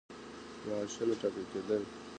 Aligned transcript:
معاشونه 0.67 1.13
ټاکل 1.21 1.45
کېدل. 1.51 1.81